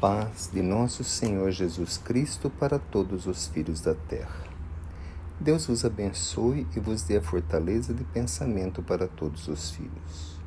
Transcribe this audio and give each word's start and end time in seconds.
paz 0.00 0.48
de 0.52 0.62
nosso 0.62 1.02
Senhor 1.02 1.50
Jesus 1.50 1.98
Cristo 1.98 2.48
para 2.48 2.78
todos 2.78 3.26
os 3.26 3.48
filhos 3.48 3.80
da 3.80 3.94
terra. 3.94 4.44
Deus 5.40 5.66
vos 5.66 5.84
abençoe 5.84 6.68
e 6.76 6.78
vos 6.78 7.02
dê 7.02 7.16
a 7.16 7.22
fortaleza 7.22 7.92
de 7.92 8.04
pensamento 8.04 8.80
para 8.80 9.08
todos 9.08 9.48
os 9.48 9.72
filhos. 9.72 10.38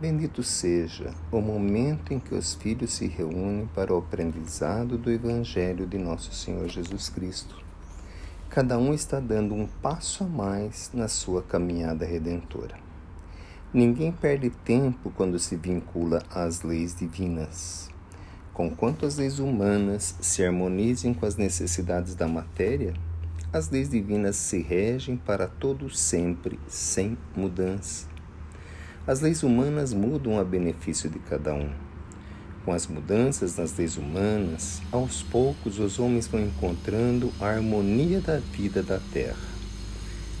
Bendito 0.00 0.42
seja 0.42 1.14
o 1.30 1.40
momento 1.40 2.12
em 2.12 2.18
que 2.18 2.34
os 2.34 2.54
filhos 2.54 2.92
se 2.94 3.06
reúnem 3.06 3.68
para 3.72 3.94
o 3.94 3.98
aprendizado 3.98 4.98
do 4.98 5.12
Evangelho 5.12 5.86
de 5.86 5.96
nosso 5.96 6.34
Senhor 6.34 6.68
Jesus 6.68 7.08
Cristo. 7.08 7.62
Cada 8.50 8.78
um 8.78 8.92
está 8.92 9.20
dando 9.20 9.54
um 9.54 9.68
passo 9.80 10.24
a 10.24 10.26
mais 10.26 10.90
na 10.92 11.06
sua 11.06 11.40
caminhada 11.40 12.04
redentora. 12.04 12.76
Ninguém 13.72 14.10
perde 14.10 14.50
tempo 14.50 15.12
quando 15.16 15.38
se 15.38 15.54
vincula 15.54 16.20
às 16.34 16.62
leis 16.62 16.96
divinas 16.96 17.91
Conquanto 18.52 19.06
as 19.06 19.16
leis 19.16 19.38
humanas 19.38 20.14
se 20.20 20.44
harmonizem 20.44 21.14
com 21.14 21.24
as 21.24 21.36
necessidades 21.36 22.14
da 22.14 22.28
matéria, 22.28 22.92
as 23.50 23.70
leis 23.70 23.88
divinas 23.88 24.36
se 24.36 24.60
regem 24.60 25.16
para 25.16 25.48
todo 25.48 25.88
sempre, 25.88 26.60
sem 26.68 27.16
mudança. 27.34 28.06
As 29.06 29.22
leis 29.22 29.42
humanas 29.42 29.94
mudam 29.94 30.38
a 30.38 30.44
benefício 30.44 31.08
de 31.08 31.18
cada 31.18 31.54
um. 31.54 31.70
Com 32.64 32.72
as 32.72 32.86
mudanças 32.86 33.56
nas 33.56 33.76
leis 33.76 33.96
humanas, 33.96 34.82
aos 34.92 35.22
poucos 35.22 35.78
os 35.78 35.98
homens 35.98 36.28
vão 36.28 36.40
encontrando 36.40 37.32
a 37.40 37.46
harmonia 37.46 38.20
da 38.20 38.36
vida 38.36 38.82
da 38.82 39.00
terra. 39.12 39.52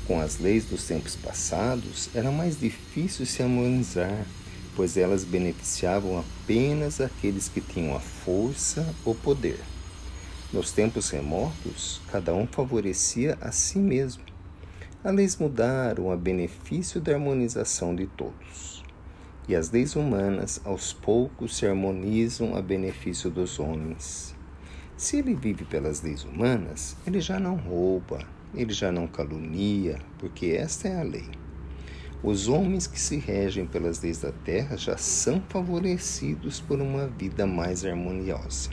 Com 0.06 0.20
as 0.20 0.38
leis 0.38 0.66
dos 0.66 0.86
tempos 0.86 1.16
passados, 1.16 2.10
era 2.14 2.30
mais 2.30 2.60
difícil 2.60 3.24
se 3.24 3.42
harmonizar 3.42 4.26
pois 4.74 4.96
elas 4.96 5.24
beneficiavam 5.24 6.18
apenas 6.18 7.00
aqueles 7.00 7.48
que 7.48 7.60
tinham 7.60 7.94
a 7.96 8.00
força 8.00 8.86
ou 9.04 9.14
poder. 9.14 9.60
Nos 10.52 10.72
tempos 10.72 11.08
remotos, 11.10 12.00
cada 12.10 12.34
um 12.34 12.46
favorecia 12.46 13.38
a 13.40 13.50
si 13.50 13.78
mesmo. 13.78 14.22
As 15.02 15.14
leis 15.14 15.36
mudaram 15.36 16.10
a 16.10 16.16
benefício 16.16 17.00
da 17.00 17.14
harmonização 17.14 17.94
de 17.94 18.06
todos. 18.06 18.84
E 19.48 19.56
as 19.56 19.70
leis 19.70 19.96
humanas, 19.96 20.60
aos 20.64 20.92
poucos, 20.92 21.56
se 21.56 21.66
harmonizam 21.66 22.54
a 22.54 22.62
benefício 22.62 23.30
dos 23.30 23.58
homens. 23.58 24.34
Se 24.96 25.16
ele 25.16 25.34
vive 25.34 25.64
pelas 25.64 26.02
leis 26.02 26.22
humanas, 26.22 26.96
ele 27.06 27.20
já 27.20 27.40
não 27.40 27.56
rouba, 27.56 28.20
ele 28.54 28.72
já 28.72 28.92
não 28.92 29.08
calunia, 29.08 29.98
porque 30.18 30.48
esta 30.48 30.86
é 30.86 31.00
a 31.00 31.02
lei. 31.02 31.41
Os 32.24 32.46
homens 32.46 32.86
que 32.86 33.00
se 33.00 33.16
regem 33.16 33.66
pelas 33.66 34.00
leis 34.00 34.18
da 34.18 34.30
terra 34.30 34.76
já 34.76 34.96
são 34.96 35.42
favorecidos 35.48 36.60
por 36.60 36.80
uma 36.80 37.08
vida 37.08 37.48
mais 37.48 37.84
harmoniosa. 37.84 38.70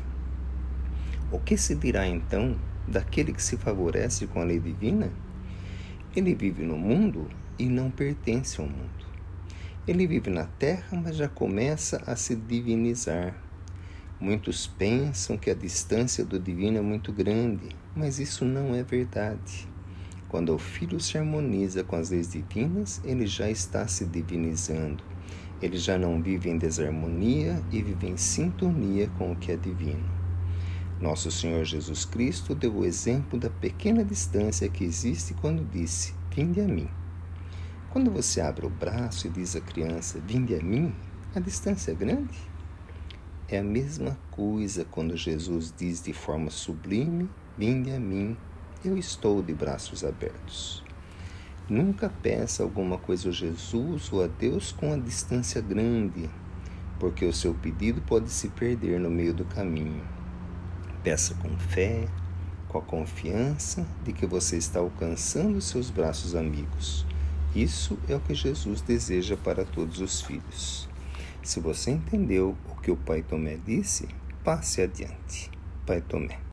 O 1.31 1.39
que 1.39 1.57
se 1.57 1.73
dirá 1.73 2.07
então 2.07 2.55
daquele 2.87 3.33
que 3.33 3.41
se 3.41 3.57
favorece 3.57 4.27
com 4.27 4.39
a 4.39 4.43
lei 4.43 4.59
divina? 4.59 5.11
Ele 6.15 6.35
vive 6.35 6.63
no 6.63 6.77
mundo 6.77 7.27
e 7.57 7.67
não 7.67 7.89
pertence 7.89 8.61
ao 8.61 8.67
mundo. 8.67 9.07
Ele 9.87 10.05
vive 10.05 10.29
na 10.29 10.45
terra, 10.45 10.89
mas 10.91 11.15
já 11.15 11.27
começa 11.27 12.03
a 12.05 12.15
se 12.15 12.35
divinizar. 12.35 13.35
Muitos 14.19 14.67
pensam 14.67 15.37
que 15.37 15.49
a 15.49 15.55
distância 15.55 16.25
do 16.25 16.39
divino 16.39 16.77
é 16.77 16.81
muito 16.81 17.13
grande, 17.13 17.69
mas 17.95 18.19
isso 18.19 18.43
não 18.43 18.75
é 18.75 18.83
verdade. 18.83 19.68
Quando 20.29 20.53
o 20.53 20.59
filho 20.59 20.99
se 20.99 21.17
harmoniza 21.17 21.83
com 21.83 21.95
as 21.95 22.11
leis 22.11 22.31
divinas, 22.31 23.01
ele 23.03 23.25
já 23.25 23.49
está 23.49 23.87
se 23.87 24.05
divinizando. 24.05 25.03
Ele 25.59 25.75
já 25.75 25.97
não 25.97 26.21
vive 26.21 26.51
em 26.51 26.57
desarmonia 26.57 27.59
e 27.71 27.81
vive 27.81 28.07
em 28.07 28.15
sintonia 28.15 29.09
com 29.17 29.31
o 29.31 29.35
que 29.35 29.51
é 29.51 29.57
divino. 29.57 30.07
Nosso 31.01 31.31
Senhor 31.31 31.65
Jesus 31.65 32.05
Cristo 32.05 32.53
deu 32.53 32.75
o 32.75 32.85
exemplo 32.85 33.39
da 33.39 33.49
pequena 33.49 34.05
distância 34.05 34.69
que 34.69 34.83
existe 34.83 35.33
quando 35.33 35.67
disse: 35.67 36.13
Vinde 36.29 36.61
a 36.61 36.67
mim. 36.67 36.89
Quando 37.89 38.11
você 38.11 38.39
abre 38.39 38.67
o 38.67 38.69
braço 38.69 39.25
e 39.25 39.31
diz 39.31 39.55
à 39.55 39.61
criança: 39.61 40.19
Vinde 40.19 40.53
a 40.53 40.61
mim, 40.61 40.93
a 41.33 41.39
distância 41.39 41.91
é 41.91 41.95
grande? 41.95 42.37
É 43.47 43.57
a 43.57 43.63
mesma 43.63 44.15
coisa 44.29 44.85
quando 44.85 45.17
Jesus 45.17 45.73
diz 45.75 46.03
de 46.03 46.13
forma 46.13 46.51
sublime: 46.51 47.27
Vinde 47.57 47.91
a 47.91 47.99
mim, 47.99 48.37
eu 48.83 48.97
estou 48.97 49.43
de 49.43 49.53
braços 49.53 50.03
abertos. 50.03 50.83
Nunca 51.69 52.09
peça 52.09 52.63
alguma 52.63 52.97
coisa 52.97 53.29
a 53.29 53.31
Jesus 53.31 54.11
ou 54.11 54.23
a 54.23 54.27
Deus 54.27 54.71
com 54.71 54.93
a 54.93 54.97
distância 54.97 55.61
grande, 55.61 56.29
porque 56.99 57.25
o 57.25 57.33
seu 57.33 57.53
pedido 57.53 58.01
pode 58.01 58.29
se 58.29 58.49
perder 58.49 58.99
no 58.99 59.09
meio 59.09 59.33
do 59.33 59.45
caminho. 59.45 60.01
Peça 61.03 61.35
com 61.35 61.49
fé, 61.57 62.07
com 62.67 62.77
a 62.77 62.81
confiança 62.81 63.85
de 64.03 64.13
que 64.13 64.25
você 64.25 64.57
está 64.57 64.79
alcançando 64.79 65.61
seus 65.61 65.89
braços 65.89 66.35
amigos. 66.35 67.05
Isso 67.53 67.97
é 68.07 68.15
o 68.15 68.19
que 68.19 68.33
Jesus 68.33 68.81
deseja 68.81 69.35
para 69.35 69.65
todos 69.65 69.99
os 69.99 70.21
filhos. 70.21 70.87
Se 71.43 71.59
você 71.59 71.91
entendeu 71.91 72.55
o 72.69 72.75
que 72.81 72.91
o 72.91 72.97
Pai 72.97 73.23
Tomé 73.23 73.57
disse, 73.65 74.07
passe 74.43 74.81
adiante. 74.81 75.49
Pai 75.85 76.01
Tomé. 76.01 76.39